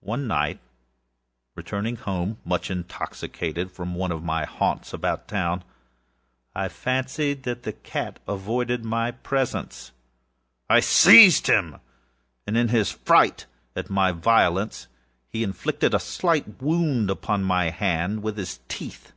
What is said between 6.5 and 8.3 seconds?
I fancied that the cat